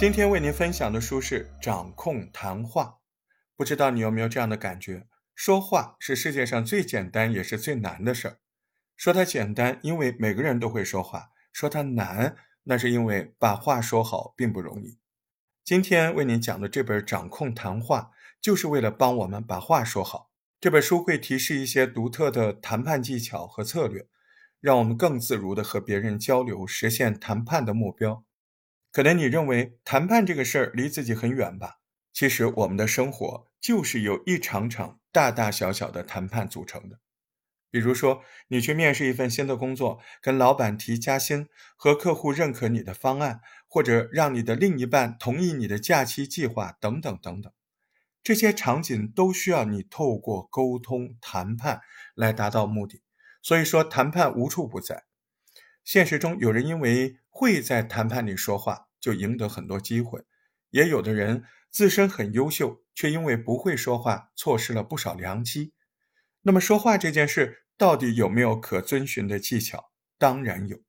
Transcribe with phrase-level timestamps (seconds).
[0.00, 2.84] 今天为您分享的书是《掌控谈话》，
[3.54, 5.06] 不知道你有没有这样的感觉？
[5.34, 8.38] 说话是世界上最简单也是最难的事儿。
[8.96, 14.96] 说它简单，因为每个人都会说话；说它难，那是因为把话说好并不容易。
[15.62, 20.30] 今天为您讲的这本《掌控谈话》，就是为了帮我们把话说好。
[20.58, 24.06] 这本书会提示一些独特的谈判技巧和策略，
[24.62, 28.24] 让我们更自如地和别人交流，实现谈判的目标。
[28.92, 31.78] 可能你认为谈判这个事儿离自己很远吧？
[32.12, 36.98] 其实我们的生活就是由一场场大大小小的谈判组成的。
[37.70, 47.52] 比如说，你去面试一份新的工作，跟老板提加薪，和客户认可你的方案，或者让你的另一半同意你的假期计划，等等等等，
[48.24, 51.82] 这些场景都需要你透过沟通谈判
[52.16, 53.02] 来达到目的。
[53.40, 55.04] 所以说，谈判无处不在。
[55.84, 60.20] 现实中，有人因为会在谈判里说话，就赢得很多机会；
[60.70, 65.72] 也有的人自身很优秀，却因为不会说话，错失了不少良机。
[66.42, 69.92] 那么，说话这件事到底有没有可遵循的技巧？
[70.18, 70.76] 当然有。《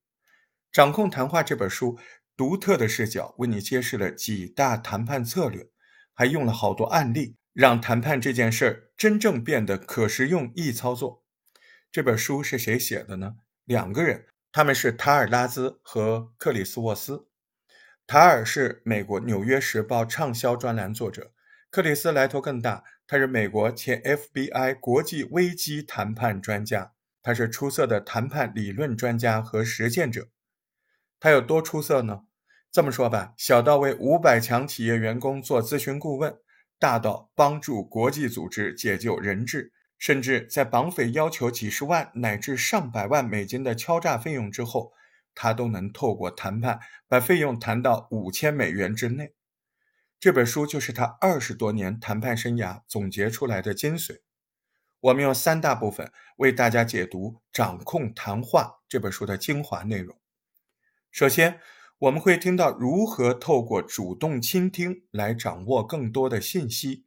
[0.71, 1.99] 掌控谈话》这本书，
[2.35, 5.69] 独特的视角为你揭示了几大谈判策略，
[6.13, 11.23] 还用了好多案例，让谈判这件事真正变得可实用、易操作。
[11.91, 13.35] 这本书是谁写的呢？
[13.65, 17.27] 两个人，他们是塔尔拉兹和克里斯沃斯。
[18.05, 21.31] 塔尔是美国《纽约时报》畅销专栏作者，
[21.69, 22.83] 克里斯来头更大。
[23.07, 30.27] 他是美国前 FBI 国际危机谈判专家，他是出色的谈判理论专家和实践者。
[31.19, 32.23] 他有多出色呢？
[32.71, 36.37] 这么说吧，小到为五百强企业员工做咨询顾问，
[36.77, 39.71] 大到帮助国际组织解救人质，
[40.01, 44.93] 甚至在绑匪要求几十万乃至上百万美金的敲诈费用之后，
[45.35, 49.35] 他都能透过谈判把费用谈到五千美元之内。
[50.19, 54.21] 这本书就是他二十多年谈判生涯总结出来的精髓。
[55.01, 60.17] 我们用三大部分为大家解读《掌控谈话》这本书的精华内容。
[61.11, 61.59] 首先，
[61.99, 67.05] 我们会听到如何透过主动倾听来掌握更多的信息。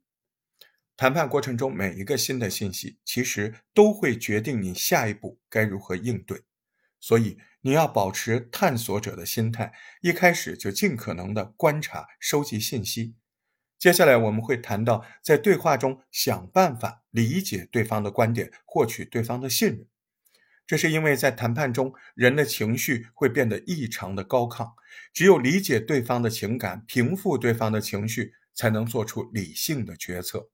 [0.96, 6.42] 谈判过程中每一个新的信息，其实都会决定你下一步该如何应对。
[7.00, 13.16] 所以你要保持探索者的心态，一开始就尽可能的观察、收集信息。
[13.76, 19.86] 接下来我们会谈到，在对话中想办法理解对方的观点，获取对方的信任。
[20.66, 24.72] 这是因为在谈判中，人的情绪会变得异常的高亢，
[25.12, 30.48] 只有理解对方的情感，平复对方的情绪，才能做出理性的决策。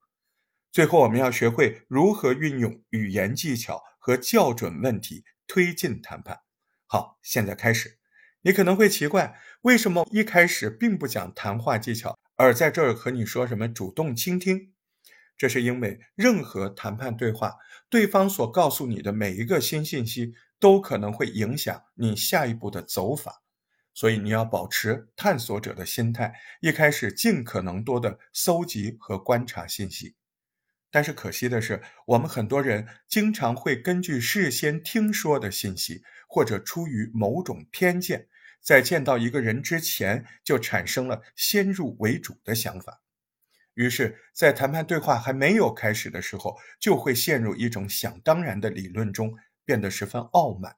[0.72, 5.24] 最后，我们要学会如何运用语言技巧和校准问题。
[5.52, 6.42] 推进谈判。
[6.86, 7.98] 好，现在开始。
[8.42, 14.72] 你可能会奇怪，为什么一开始并不讲谈话技巧，而在这儿和你说什么主动倾听？
[15.36, 17.56] 这是因为任何谈判对话，
[17.88, 23.42] 对方所告诉你的每一个新信息，都可能会影响你下一步的走法。
[23.92, 30.14] 所以你要保持探索者的心态，一开始尽可能多的搜集和观察信息。
[30.90, 38.26] 但是可惜的是，我们很多人经常会根据事先听说的信息，或者出于某种偏见，
[38.60, 43.02] 在见到一个人之前就产生了先入为主的想法，
[43.74, 50.76] 于是，在谈判对话还没有开始的时候，就会陷入一种想当然的理论中，变得十分傲慢。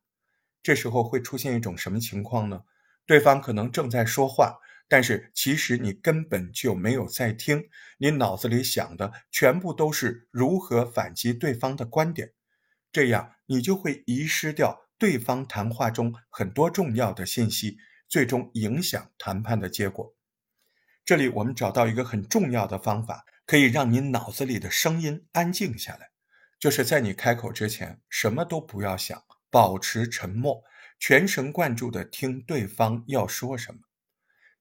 [0.62, 2.64] 这时候会出现一种什么情况呢？
[3.06, 4.58] 对方可能正在说话。
[4.92, 12.34] 但是其实你根本就没有在听，你脑子里想的全部都是如何反击对方的观点，
[12.92, 20.14] 这样你就会遗失掉对方谈话中很多重要的信息，最终影响谈判的结果。
[21.06, 26.10] 这里我们找到一个很重要的方法，可以让你脑子里的声音安静下来，
[26.60, 30.62] 就是在你开口之前什么都不要想，保持沉默，
[30.98, 33.80] 全神贯注地听对方要说什么。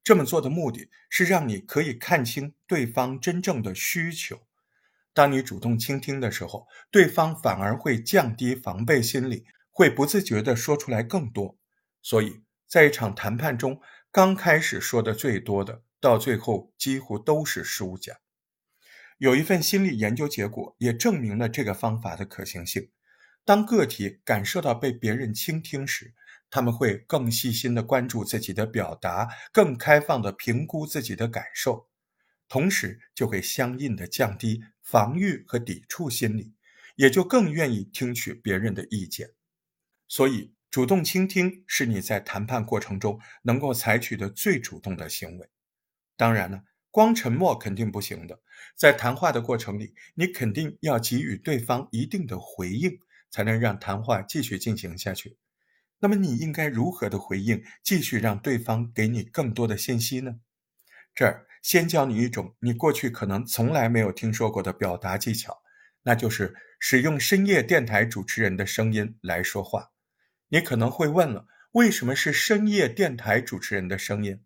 [0.04, 4.42] 这么做的目的是让你可以看清对方真正的需求。
[5.14, 11.58] 当你主动倾听的时候，对方反而会降低防备心理，会不自觉地说出来更多。
[12.02, 18.20] 所以在一场谈判中，刚开始说的最多的，到最后几乎都是输家。
[19.18, 22.90] 有一份心理研究结果也证明了这个方法的可行性。
[23.44, 26.14] 当个体感受到被别人倾听时，
[26.52, 31.88] 他们会更细心的关注自己的表达，更开放的评估自己的感受，
[32.48, 36.54] 同时就会相应的降低防御和抵触心理，
[36.98, 39.30] 也就更愿意听取别人的意见。
[40.10, 45.50] 所以，主动倾听是你在谈判过程中能够采取的最主动的行为。
[46.18, 48.42] 当然了，光沉默肯定不行的，
[48.76, 53.00] 在谈话的过程里，你肯定要给予对方一定的回应，
[53.30, 55.38] 才能让谈话继续进行下去。
[56.02, 60.40] 那么你应该如何的回应，继续让对方给你更多的信息呢？
[61.14, 65.62] 这儿先教你一种你过去可能从来没有听说过的表达技巧，
[66.04, 69.92] 那就是使用深夜电台主持人的声音来说话。
[70.50, 74.42] 你可能会问了，为什么是深夜电台主持人的声音？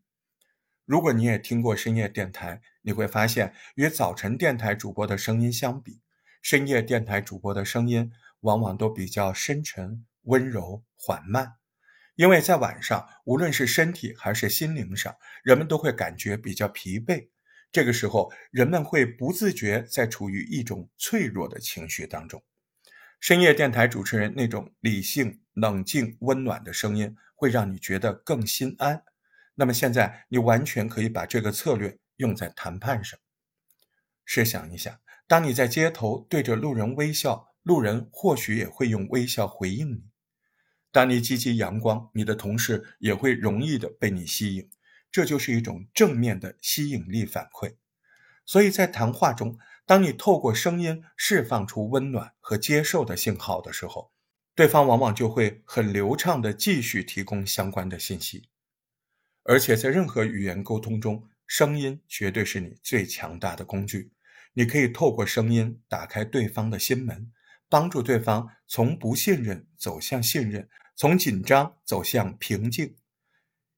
[0.86, 6.02] 如果你也听过深夜电台，你会发现与早晨电台主播的声音相比，
[6.42, 8.12] 深夜电台主播的声音
[8.42, 10.06] 往往都比较深沉。
[10.26, 11.56] 温柔缓慢，
[12.16, 17.30] 因为在晚上，无论是身体还是心灵上，人们都会感觉比较疲惫。
[17.72, 22.44] 这个时候，人们会不自觉在处于一种脆弱的情绪当中。
[23.20, 29.04] 深夜电台主持人那种理性、冷静、温暖的声音，会让你觉得更心安。
[29.56, 33.20] 那么现在，你完全可以把这个策略用在谈判上。
[34.26, 40.04] 试想一下，当你在街头对着路人微笑，路人或许也会用微笑回应你。
[40.96, 44.70] 当你积极阳光，你的同事也会容易的被你吸引，
[45.12, 47.76] 这就是一种正面的吸引力反馈。
[48.46, 54.14] 所以在谈话中，当你透过声音释放出温暖和接受的信号的时候，
[54.56, 58.48] 对方往往就会很流畅的继续提供相关的信息。
[59.44, 64.14] 而且在任何语言沟通中，声音绝对是你最强大的工具。
[64.54, 67.34] 你可以透过声音打开对方的心门，
[67.68, 70.70] 帮助对方从不信任走向信任。
[70.98, 72.96] 从紧张走向平静，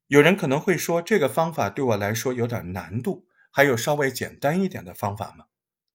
[0.05, 5.45] 有人可能会说，这个方法对我来说有点难度，还有稍微简单一点的方法吗？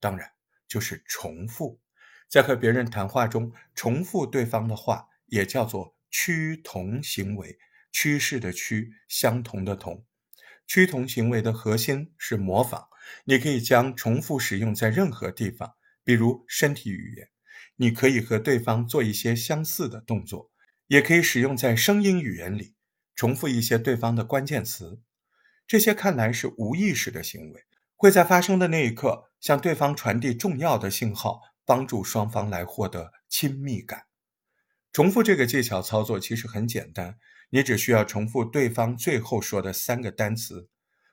[0.01, 0.33] 当然，
[0.67, 1.81] 就是重复，
[2.29, 7.59] 在和别人谈话中重复对方的话，也叫做趋同行为。
[7.93, 10.05] 趋势的趋，相同的同，
[10.67, 12.89] 趋同行为的核心是模仿。
[13.27, 17.29] 你可以将重复使用在任何地方，比如身体语言，
[17.77, 20.52] 你可以和对方做一些相似的动作。
[20.93, 22.75] 也可以使用在声音语言里，
[23.15, 25.01] 重复一些对方的关键词。
[25.67, 27.65] 这些看来是无意识的行为，
[27.97, 34.03] 会在发生的那一刻向对方传递重要的信号，帮助双方来获得亲密感。
[34.93, 37.17] 重复这个技巧操作其实很简单，
[37.49, 40.69] 你只需要重复对方最后说的三个单词，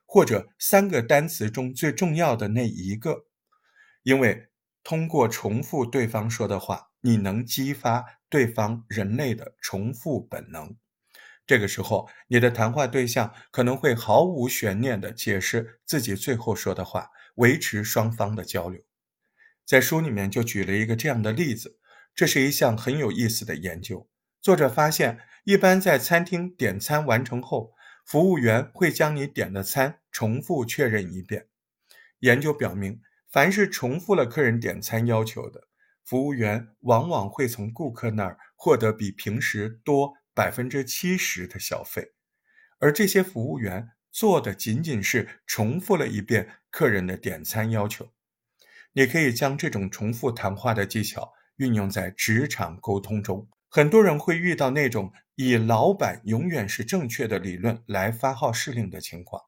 [0.06, 3.28] 或者三个单词中最重要的那一个，
[4.04, 4.50] 因为
[4.84, 8.20] 通过重复对方说的话，你能激发。
[8.32, 10.76] 对方人类的重复本能，
[11.48, 18.84] 这个时候，你的谈话对象可能会毫无悬念地解释自己最后说的话，维持双方的交流。
[19.66, 21.80] 在书里面就举了一个这样的例子，
[22.14, 24.08] 这是一项很有意思的研究。
[24.44, 27.74] 作者发现，一般在餐厅点餐完成后，
[28.06, 31.48] 服务员会将你点的餐重复确认一遍。
[32.20, 35.69] 研究表明，凡是重复了客人点餐要求的。
[36.10, 42.14] 服务员往往会从顾客那儿获得比平时多百分之七十的小费，
[42.80, 48.10] 而这些服务员做的仅仅是重复了一遍客人的点餐要求。
[48.94, 53.48] 你可以将这种重复谈话的技巧运用在职场沟通中。
[53.70, 59.44] 很多人会遇到那种以老板永远是正确的理论来发号施令的情况，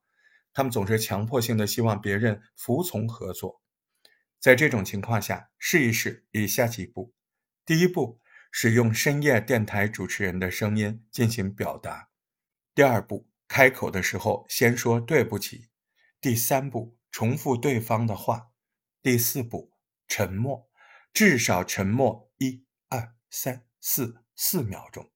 [0.53, 3.60] 他们总是强迫性的希望别人服从合作。
[4.41, 7.13] 在这种情况下，试一试以下几步：
[7.63, 8.19] 第一步，
[8.51, 12.09] 使用深夜电台主持人的声音进行表达；
[12.73, 15.69] 第二步，开口的时候先说对不起；
[16.19, 18.51] 第三步，重复对方的话；
[19.03, 19.73] 第四步，
[20.07, 20.67] 沉默，
[21.13, 25.11] 至少沉默一二三四四秒钟，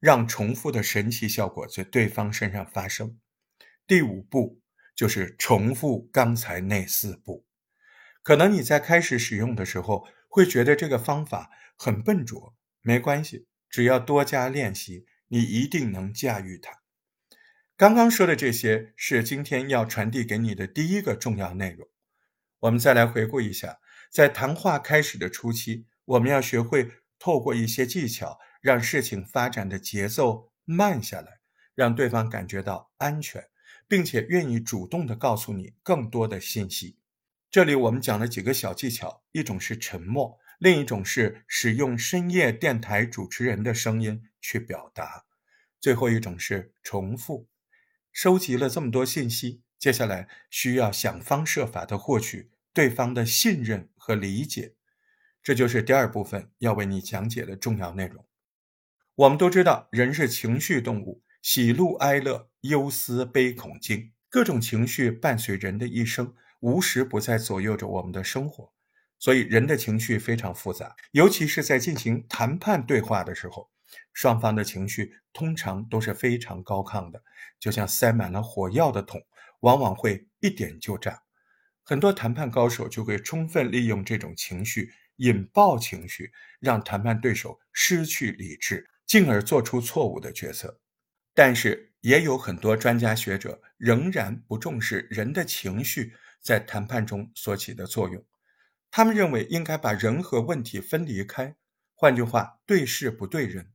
[0.00, 3.16] 让重复的神奇效果在对方身上发生；
[3.86, 4.60] 第五步
[4.96, 7.46] 就是重复刚才那四步。
[8.22, 16.80] 可能你在开始使用的时候会觉得这个方法很笨拙，没关系，只要多加练习，你一定能驾驭它。
[17.76, 21.88] 刚刚说的这些是今天要传递给你的第一个重要内容。
[22.60, 23.78] 我们再来回顾一下，
[24.12, 31.40] 在谈话开始的初期，我们要学会透过一些技巧，让事情发展的节奏慢下来，
[31.74, 33.48] 让对方感觉到安全，
[33.88, 36.98] 并且愿意主动的告诉你更多的信息。
[37.50, 45.24] 这里我们讲了几个小技巧，一种是沉默，另一种是使用深夜电台主持人的声音去表达，
[45.80, 47.48] 最后一种是重复。
[48.12, 54.76] 收集了这么多信息，接下来需要想方设法的获取对方的信任和理解，
[55.42, 58.24] 这就是第二部分要为你讲解的重要内容。
[59.16, 64.12] 我们都知道，人是情绪动物，喜怒哀乐、忧思悲恐惊。
[64.28, 68.72] 各种情绪伴随人的一生，无时不在左右着我们的生活。
[69.18, 73.70] 所以，人的情绪非常复杂，尤其是在进行谈判对话的时候，
[74.14, 77.22] 双方的情绪通常都是非常高亢的，
[77.58, 79.20] 就像塞满了火药的桶，
[79.60, 81.22] 往往会一点就炸。
[81.82, 90.80] 很多谈判高手就会充分利用这种情绪，引爆情绪，让谈判对手失去理智，进而做出错误的决策。
[91.34, 98.24] 但是，也有很多专家学者仍然不重视人的情绪在谈判中所起的作用。
[98.90, 101.56] 他们认为应该把人和问题分离开，
[101.94, 103.70] 换句话，对事不对人。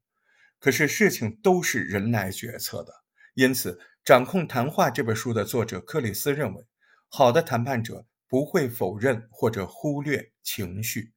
[0.59, 3.03] 可是事情都是人来决策的，
[3.35, 6.65] 因此，《掌控谈话》这本书的作者克里斯认为，
[7.07, 11.13] 好的谈判者不会否认或者忽略情绪，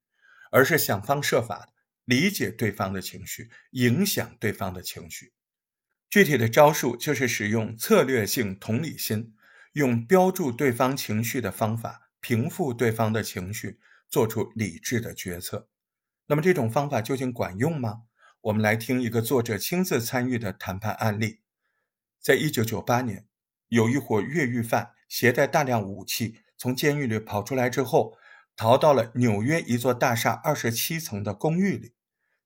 [0.50, 1.72] 而是想方设法
[2.04, 5.32] 理解对方的情绪，影响对方的情绪。
[6.10, 9.34] 具体的招数就是使用策略性同理心，
[9.78, 13.80] 用标注对方情绪的方法平复对方的情绪。
[14.10, 15.68] 做出理智的决策，
[16.28, 18.04] 那么这种方法究竟管用吗？
[18.40, 21.40] 我们来听一个作者亲自参与的谈判案例。
[22.18, 23.26] 在一九九八年，
[23.68, 28.16] 有一伙越狱犯携带大量武器从监狱里跑出来之后，
[28.56, 31.92] 逃到了纽约一座大厦二十七层的公寓里。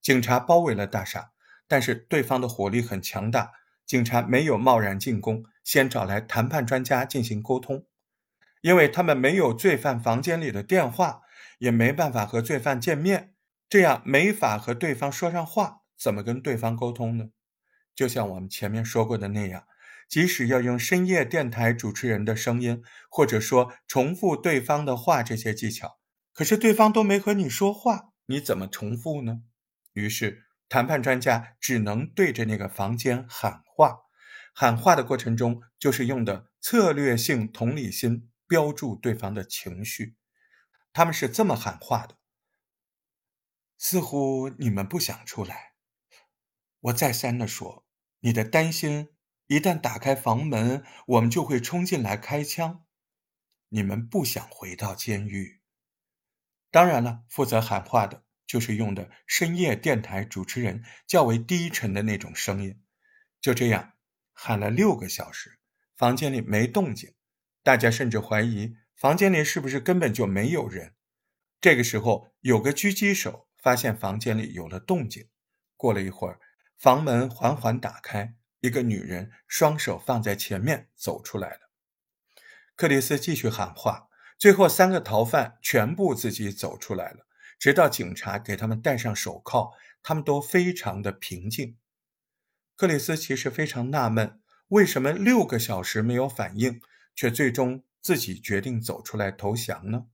[0.01, 1.31] 警察包围了大厦，
[1.69, 3.53] 但是对方的火力很强大，
[3.87, 7.87] 警察没有贸然进攻，先找来谈判专家进行沟通，
[8.61, 11.23] 因为他们没有罪犯房间里的电话。
[11.59, 13.35] 也没办法和罪犯见面，
[13.69, 17.27] 这样没法和对方说上话，怎么跟对方沟通呢？
[17.95, 19.63] 就像我们前面说过的那样，
[20.09, 26.01] 即使要用深夜电台主持人的声音，或者说重复对方的话这些技巧，
[26.33, 29.43] 可是对方都没和你说话，你怎么重复呢？
[29.93, 33.99] 于是谈判专家只能对着那个房间喊话，
[34.53, 40.17] 喊话的过程中就是用的策略性同理心标注对方的情绪。
[40.93, 42.19] 他们是这么喊话的
[43.79, 45.73] ：“似乎你们不想出来。
[46.81, 47.87] 我再三的说，
[48.21, 49.09] 你的担心
[49.47, 52.85] 一旦打开房门，我们就会冲进来开枪。
[53.71, 55.63] 你们不想回到监狱。
[56.71, 62.83] 当然了，负责喊话的就是用的深夜电台主持人较为低沉的那种声音。
[63.41, 63.92] 就这样
[64.45, 65.61] 喊了六个小时，
[65.95, 67.15] 房间里没动静，
[67.63, 70.95] 大家甚至怀疑。”房间里是不是根本就没有人？
[71.61, 75.29] 这个时候，有个狙击手发现房间里有了动静。
[75.77, 76.41] 过了一会儿，
[76.77, 81.71] 房门缓缓打开，一个女人双手放在前面走出来了。
[82.75, 87.29] 克里斯继续喊话，最后三个逃犯全部自己走出来了，
[87.61, 89.71] 直到警察给他们戴上手铐，
[90.03, 91.79] 他们都非常的平静。
[92.77, 96.81] 克里斯其实非常纳闷，为什么六个小时没有反应，
[97.15, 97.85] 却最终。
[98.05, 100.07] 自己决定走出来投降呢？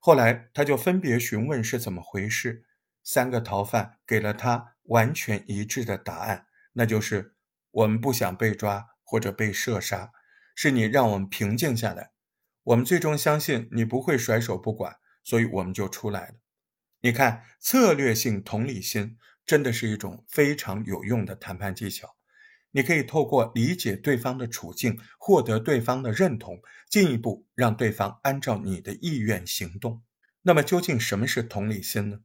[0.00, 2.64] 后来他就分别询问是怎么回事，
[3.04, 7.36] 三个逃犯给了他完全一致的答案，那就是
[7.70, 10.10] 我们不想被抓或者被射杀，
[10.56, 12.10] 是你让我们平静下来，
[12.64, 16.34] 我们最终相信你不会甩手不管，所以我们就出来了。
[17.02, 22.16] 你看，策略性同理心真的是一种非常有用的谈判技巧。
[22.70, 26.60] 你可以透过理解对方的处境，获得对方的认同，
[26.90, 30.02] 进一步让对方按照你的意愿行动。
[30.42, 32.20] 那么，究竟什么是同理心呢？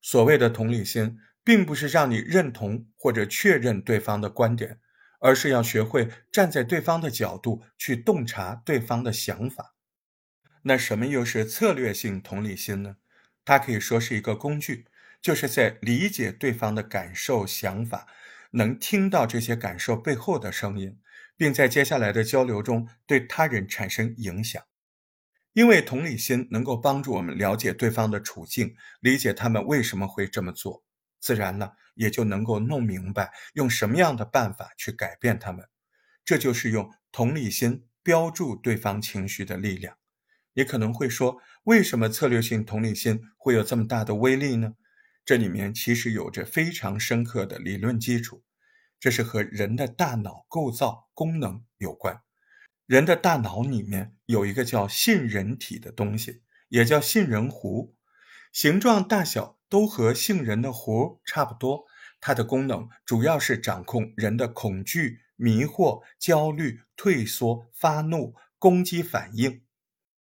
[0.00, 4.80] 所谓的同理心，并不是让你认同或者确认对方的观点，
[5.20, 9.76] 而是要学会站在对方的角度去洞察对方的想法。
[10.62, 12.96] 那什么又是策略性同理心呢？
[13.44, 14.86] 它可以说是一个工具，
[15.20, 18.06] 就是在理解对方的感受、想法。
[18.52, 20.98] 能听到这些感受背后的声音，
[21.36, 24.60] 并在接下来的交流中对他人产生影响。
[25.52, 30.84] 因为同理心能够帮助我们了解对方的处境，理解他们为什么会这么做，
[31.20, 35.68] 自然呢也就能够弄明白用什么样的办法去改变他们。
[36.24, 39.96] 这就是用同理心标注对方情绪的力量。
[40.54, 44.74] 你可能会说，为什么策略性同理心会有这么大的威力呢？
[45.24, 48.42] 这里面其实有着非常深刻的理论基础，
[48.98, 52.22] 这是和人的大脑构造功能有关。
[52.86, 57.92] 人的大脑里面有一个叫杏仁体的东西，也叫杏仁核，
[58.52, 61.84] 形状大小都和杏仁的核差不多。
[62.20, 69.62] 它的功能主要是掌控人的恐惧、迷惑、焦虑、退缩、发怒、攻击反应。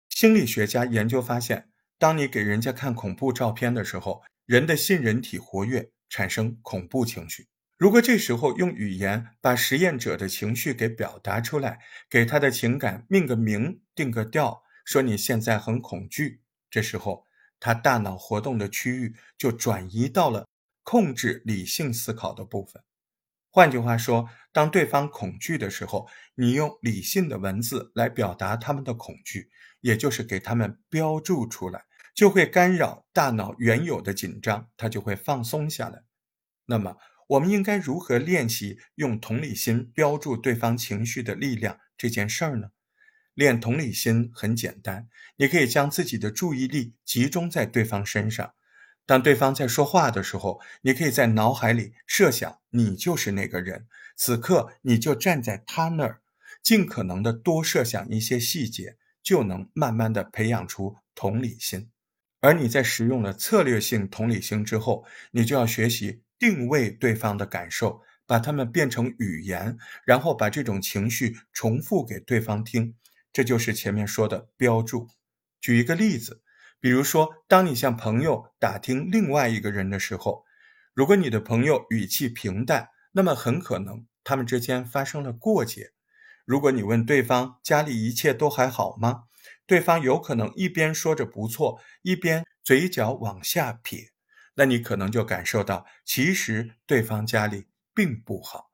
[0.07, 7.47] 心理学家研究发现，当你给人家看恐怖照片的时候，人的杏仁体活跃，产生恐怖情绪。
[7.77, 11.79] 如果这时候用语言把实验者的情绪给表达出来，
[12.09, 17.25] 给他的情感命个名、定个调，说你现在很恐惧，这时候
[17.59, 20.47] 他大脑活动的区域就转移到了
[20.83, 22.83] 控制理性思考的部分。
[23.49, 29.49] 换句话说，当对方恐惧的时候，你用理性的文字来表达他们的恐惧，
[29.81, 31.83] 也就是给他们标注出来，
[32.21, 36.03] 就会干扰大脑原有的紧张，他就会放松下来。
[36.67, 36.97] 那么，
[37.29, 42.67] 我们应该如何练习用同理心标注对方情绪的力量这件事儿呢？
[43.33, 48.53] 练同理心很简单，你可以将自己的注意力集中在对方身上。
[49.07, 56.21] 当对方在说话的时候，你可以在脑海里设想你就是那个人，此刻你就站在他那儿，
[56.61, 61.89] 尽可能的多设想一些细节，就能慢慢的培养出同理心。
[62.41, 66.23] 而你在使用了策略性同理心之后，你就要学习。
[66.39, 72.95] 定位对方的感受，把它们变成语言，然后把这种情绪重复给对方听，
[73.31, 75.07] 这就是前面说的标注。
[75.59, 76.41] 举一个例子，
[76.79, 80.43] 比如说，当你向朋友打听另外一个人的时候，
[80.95, 85.91] 如果你的朋友语气平淡，那么很可能他们之间发生了过节。
[86.43, 89.25] 如果你问对方家里一切都还好吗，
[89.71, 94.11] 对方有可能一边说着不错，一边嘴角往下撇。
[94.55, 98.69] 那你可能就感受到，其实对方家里并不好。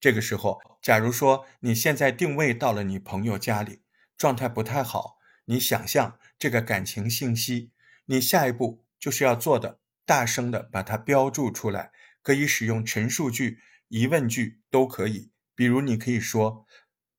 [0.00, 3.82] 这个时候，假如说你现在定位到了你朋友家里，
[4.16, 7.72] 状态不太好，你想象这个感情信息，
[8.06, 11.92] 你下一步就是要做的，大声的把它标注出来，
[12.22, 15.32] 可以使用陈述句、疑问句都可以。
[15.54, 16.66] 比如，你可以说：“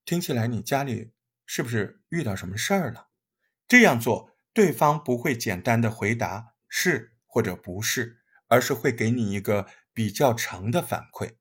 [0.04, 1.12] 听起来你家里
[1.46, 3.10] 是不是遇到什么事儿了？”
[3.72, 7.14] 这样做，对方不会简单的回答是。
[7.24, 11.36] 或者不是，而是会给你一个比较长的反馈。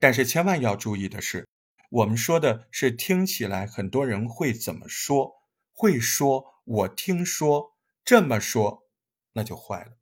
[0.00, 1.46] 但是千万要注意的是，
[1.88, 5.44] 我们说的是听起来很多人会怎么说？
[5.70, 8.88] 会说“我听说这么说”，
[9.34, 9.92] 那就坏了。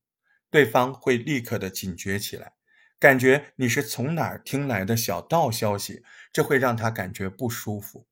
[0.49, 2.55] 对方会立刻的警觉起来，
[2.99, 6.03] 感觉你是从哪儿听来的小道消息，
[6.33, 8.07] 这会让他感觉不舒服。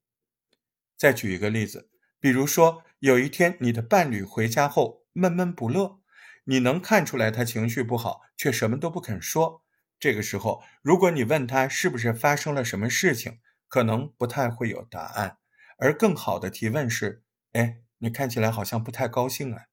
[0.99, 1.89] 再举一个例子，
[2.21, 6.01] 比如说有一天你的伴侣回家后闷闷不乐。
[6.45, 9.65] 你能看出来他情绪不好，却什么都不肯说。
[9.99, 15.39] 这个时候，如果你问他是不是发生了什么事情，可能不太会有答案。
[15.79, 19.65] 而更好的提问是：哎，你看起来好像不太高兴啊。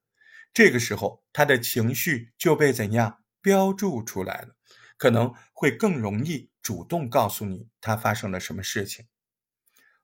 [0.52, 4.56] 这个时候，他的情绪就被怎样标注出来了，
[4.98, 9.06] 可能会更容易主动告诉你他发生了什么事情。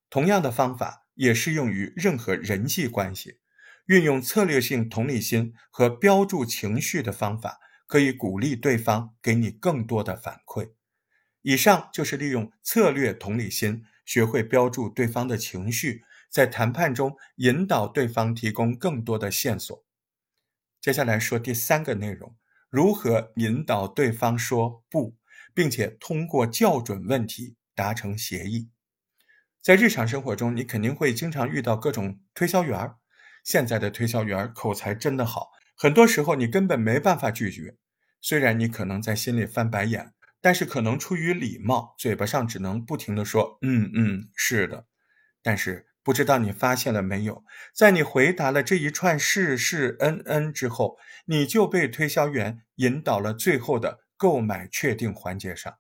[0.09, 3.39] 同样的方法也适用于任何人际关系。
[3.87, 10.71] 运用策略性同理心和标注情绪的方法，可以鼓励对方给你更多的反馈。
[11.41, 19.85] 以上就是利用策略同理心，学会标注对方的情绪，在谈判中引导对方提供更多的线索。
[20.79, 22.37] 接下来说第三个内容：
[22.69, 25.17] 如何引导对方说不，
[25.53, 28.69] 并且通过校准问题达成协议。
[29.69, 32.95] 在日常生活中，你肯定会经常遇到各种推销员儿。
[33.43, 37.75] 现在的推销员口才真的好，很多时候你根本没办法拒绝。
[38.19, 44.87] 虽然你可能在心里翻白眼，但是可能出于礼貌，嘴巴上只能不停的说“嗯嗯，是的”。
[45.43, 47.43] 但是不知道你发现了没有，
[47.75, 55.75] 在你回答了这一串是是嗯嗯之后，你就被推销员引导了最后的购买确定环节上，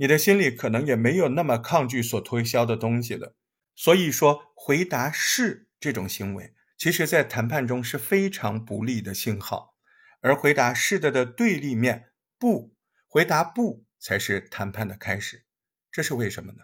[0.00, 3.36] 你的心里可能也没有那么抗拒所推销的东西了。
[3.76, 6.54] 所以说，回答是这种行为。
[6.78, 9.74] 其实，在谈判中是非常不利的信号，
[10.22, 12.74] 而回答是的的对立面不
[13.06, 15.44] 回答不才是谈判的开始。
[15.92, 16.60] 这是为什么呢？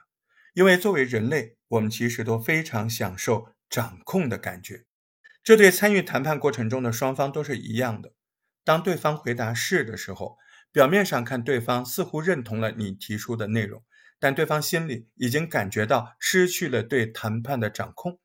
[0.54, 4.86] 因为作为人类，我们其实都非常享受掌控的感觉。
[5.44, 8.14] 这对参与谈判过程中的双方都是一样的。
[8.64, 10.38] 当对方回答是的时候，
[10.76, 13.82] 表面上看对方似乎认同了你提出的内容，
[14.18, 18.20] 但对方心里已经感觉到失去了对谈判的掌控。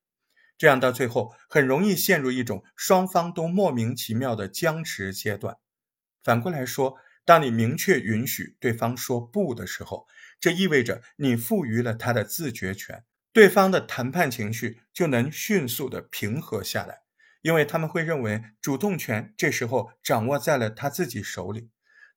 [0.58, 5.56] 这样到最后很容易陷入一种双方都莫名其妙的僵持阶段。
[6.26, 10.06] 反过来说，当你明确允许对方说不的时候，
[10.38, 17.04] 这意味着你赋予了他的自觉权，对方的谈判情绪就能迅速的平和下来，
[17.44, 21.70] 因为他们会认为主动权这时候掌握在了他自己手里，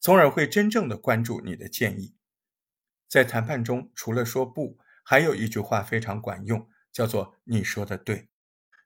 [0.05, 2.14] 从而会真正的关注你的建议。
[3.09, 8.29] 在谈判中，除了说不，还有一句话非常管用，叫做“你说的对”。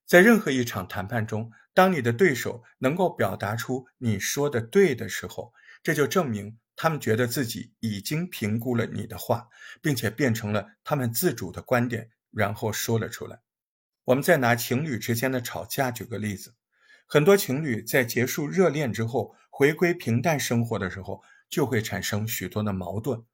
[0.06, 5.52] 在任何一场谈判中，当你的对手能够表达出你说的对的时候，
[5.82, 9.48] 这就证明他们觉得自己已经评估了你的话，
[9.82, 13.40] 并且变成了他们自主的观点，然后说了出来。
[14.04, 16.54] 我们再拿情侣之间的吵架举个例子，
[17.10, 23.24] 很多情侣在结束热恋之后，回归平淡生活的时候，就会产生许多的矛盾。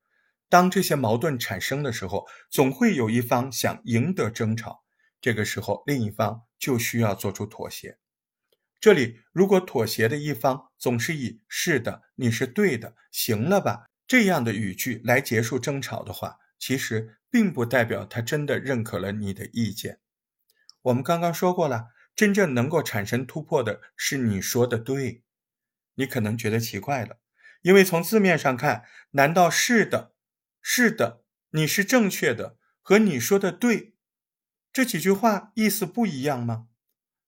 [0.48, 4.84] 当这些矛盾产生的时候，总会有一方想赢得争吵，
[5.20, 7.98] 这个时候另一方就需要做出妥协。
[8.78, 19.98] 这里，如果妥协的一方总是以“是的，你是对的，行了吧”这样的语句来结束争吵的话，其实并不代表他真的认可了你的意见。
[20.82, 25.22] 我们刚刚说过了，真正能够产生突破的是你说的对。
[25.96, 27.18] 你可能觉得奇怪了，
[27.62, 30.14] 因为从字面上看，难道是的、
[30.60, 33.94] 是的，你是正确的和你说的对
[34.72, 36.66] 这几句话意思不一样吗？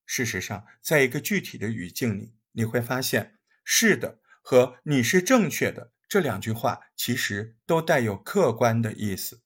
[0.04, 9.42] 事实上，在一个具体的语境里，你会发现“是的”和“你是正确的”这两句话其实都带有客观的意思，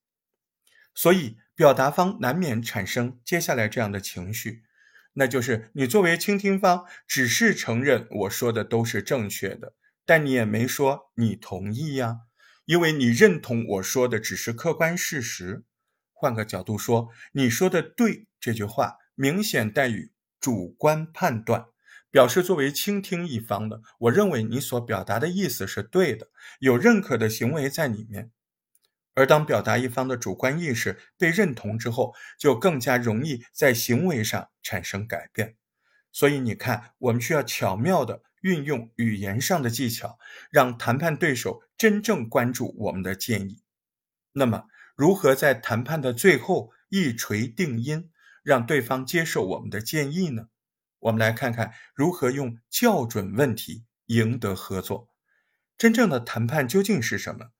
[0.94, 4.64] 所以表达方难免产生接下来这样的情绪，
[5.20, 9.74] 那就是你作为倾听方只是承认我说的都是正确的，
[10.06, 12.20] 但你也没说你同意呀，
[12.64, 15.64] 因为你认同我说的只是客观事实。
[16.14, 19.98] 换个角度说，你说的“对”这句话明显带有。
[20.40, 21.66] 主观判断
[22.10, 26.28] 表示，作为倾听一方的，我认为你所表达的意思是对的，
[26.60, 28.30] 有认可的行为在里面。
[29.20, 35.56] 而当表达一方的主观意识被认同之后，就更加容易在行为上产生改变。
[36.10, 40.18] 所以你看，我们需要巧妙的运用语言上的技巧，
[40.50, 43.62] 让谈判对手真正关注我们的建议。
[44.32, 44.64] 那么，
[44.96, 48.10] 如何在谈判的最后一锤定音？
[48.42, 50.46] 让对方接受我们的建议呢？
[50.98, 55.10] 我们来看看如何用校准问题赢得合作。
[55.76, 57.50] 真正的谈判究竟是什么？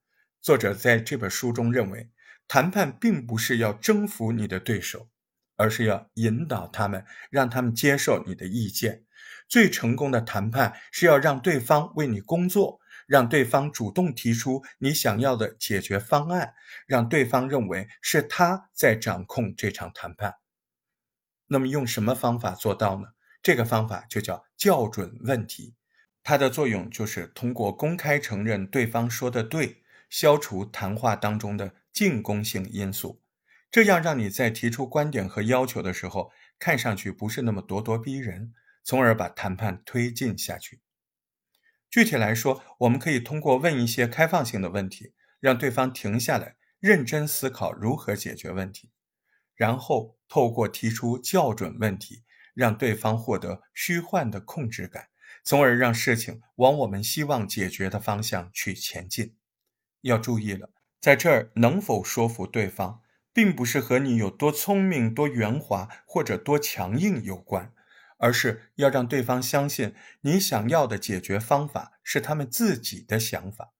[0.41, 2.09] 作者在这本书中认为，
[2.47, 5.07] 谈判并不是要征服你的对手，
[5.55, 9.05] 而是要引导他们，让他们接受你的意见。
[9.47, 16.55] 最成功的谈判是要让对方为你工作，让对方主动提出你想要的解决方案，
[16.87, 20.35] 让对方认为是他在掌控这场谈判。
[21.47, 23.09] 那么用什么方法做到呢？
[23.43, 25.75] 这个方法就叫校准问题，
[26.23, 29.80] 它的作用就是通过公开承认对方说的对，
[30.11, 33.21] 消除谈话当中的进攻性因素，
[33.71, 40.81] 这样让你在提出观点和要求的时候，看上去不是那么咄咄逼人，从而把谈判推进下去。
[41.89, 48.91] 具体来说，我们可以通过问一些开放性的问题，让对方停下来，认真思考如何解决问题。
[49.55, 55.07] 然后透过提出校准问题，让对方获得虚幻的控制感，
[55.45, 59.35] 从而让事情往我们希望解决的方向去前进。
[60.01, 63.01] 要注意了，在这儿能否说服对方，
[63.33, 67.73] 并不是和你有多聪明、多圆滑或者多强硬有关，
[68.17, 73.73] 而是要让对方相信你想要的解决方法是他们自己的想法。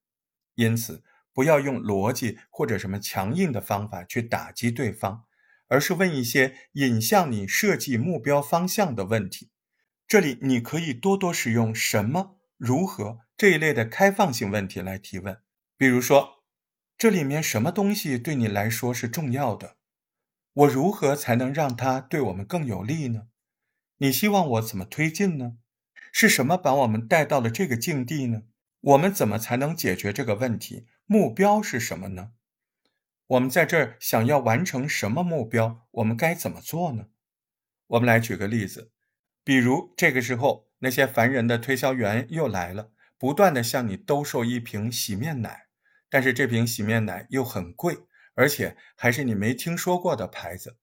[0.55, 1.03] 因此，
[1.34, 5.25] 不要用逻辑或者什么强硬的方法去打击对方。
[5.73, 9.51] 而是问一些引向你设计目标方向的问题。
[10.05, 15.38] 这里你可以多多使用“什么”“如何”这一类的开放性问题来提问。
[15.81, 16.43] 比如说，
[16.95, 19.77] 这里面什么东西对你来说是重要的？
[20.53, 23.29] 我如何才能让它对我们更有利呢？
[23.97, 25.57] 你希望我怎么推进呢？
[26.11, 28.43] 是什么把我们带到了这个境地呢？
[28.81, 30.85] 我们怎么才能解决这个问题？
[31.07, 32.33] 目标是什么呢？
[33.25, 35.87] 我们在这儿想要完成什么目标？
[35.89, 37.07] 我们该怎么做呢？
[37.87, 38.91] 我们来举个例子，
[39.43, 45.69] 比如这个时候，那些烦人的推销员又来了，不断的向你兜售一瓶洗面奶，
[46.12, 47.97] 但是这瓶洗面奶又很贵，
[48.36, 50.78] 而且还是你没听说过的牌子。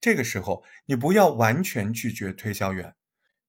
[0.00, 2.94] 这个时候，你不要完全拒绝推销员，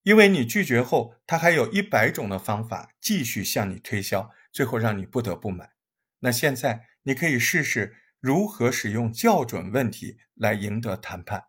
[0.01, 5.73] 因为你拒绝后，他还有一百种的方法继续向你推销，最后让你不得不买。
[6.21, 7.97] 那现在你可以试试。
[8.21, 11.43] 如何使用校准问题来赢得谈判？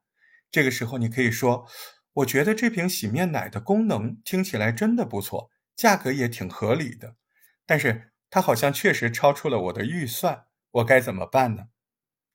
[0.50, 1.66] 这个时候，你可以说
[2.12, 7.16] ：“我觉得这瓶洗面奶的功能听起来真的不错，价格也挺合理的，
[7.64, 11.68] 但是它好像确实超出了我的预算，我该怎么办呢？”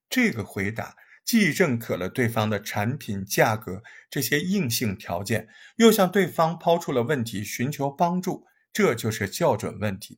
[0.10, 8.48] 这个回答既认可了对方的产品、价格这些硬性条件，又向对方抛出了问题，寻求帮助。
[8.74, 10.18] 这就是校准问题。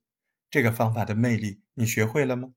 [0.50, 2.54] 这个方法的魅力，你学会了吗？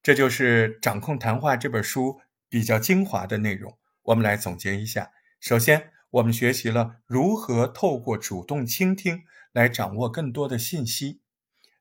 [0.00, 3.76] 这就是《掌控谈话》这本书比较精华的内容。
[4.02, 11.18] 我们来总结一下：首先，我们学习了如何透过主动倾听来掌握更多的信息；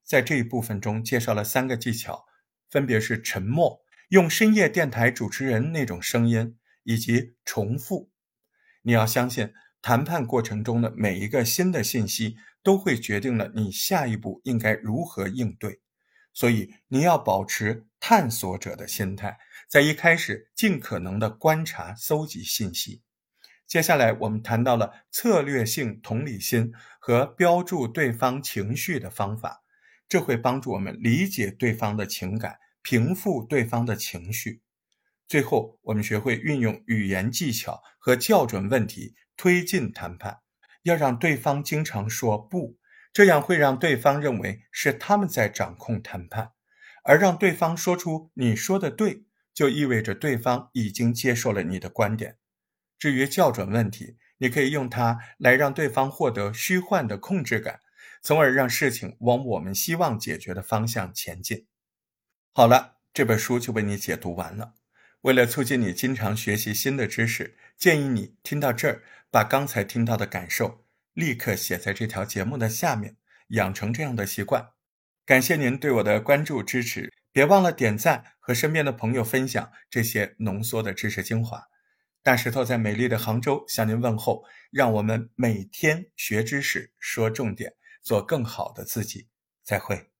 [0.03, 2.25] 在这一部分中介绍了三个技巧，
[2.69, 8.11] 分别是沉默，用深夜电台主持人那种声音，以及重复。
[8.81, 15.79] 你要相信，谈判过程中的每一个新的信息都会决定了你下一步应该如何应对。
[16.33, 19.37] 所以，你要保持探索者的心态，
[19.69, 23.03] 在一开始尽可能的观察、搜集信息。
[23.67, 29.62] 接下来，我们谈到了策略性同理心和标注对方情绪的方法，
[30.07, 34.61] 这会帮助我们理解对方的情感，平复对方的情绪。
[35.27, 40.39] 最后，我们学会运用语言技巧和校准问题推进谈判，
[40.83, 42.77] 要让对方经常说不。
[43.11, 46.53] 这样会让对方认为是他们在掌控谈判，
[47.03, 52.37] 而让对方说出“你说的对”，就意味着对方已经接受了你的观点。
[52.97, 57.81] 至于校准问题，你可以用它来让对方获得虚幻的控制感，
[58.23, 61.67] 从而让事情往我们希望解决的方向前进。
[62.53, 64.73] 好了，这本书就为你解读完了。
[65.21, 70.85] 为了促进你经常学习新的知识，建议你听到这儿，把刚才听到的感受。
[71.13, 73.17] 立刻写在这条节目的下面，
[73.49, 74.69] 养成这样的习惯。
[75.25, 81.63] 感谢您对我的关注支持，别忘了点赞和身边的朋友分享这些浓缩的知识精华。
[82.23, 89.29] 大石头在美丽的杭州向您问候，让我们每天学知识，说重点，做更好的自己。
[89.63, 90.12] 再会。